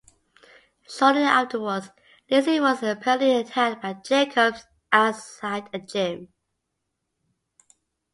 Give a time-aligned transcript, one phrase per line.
[0.89, 1.91] Shortly afterwards,
[2.31, 6.29] Lacey was apparently attacked by Jacobs outside a gym.